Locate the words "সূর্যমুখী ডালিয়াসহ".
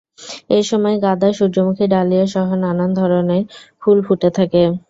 1.37-2.47